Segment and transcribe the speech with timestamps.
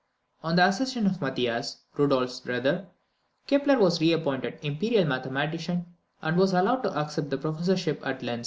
[0.41, 2.87] On the accession of Mathias, Rudolph's brother,
[3.45, 5.93] Kepler was re appointed imperial mathematician,
[6.23, 8.39] and was allowed to accept the professorship at Linz.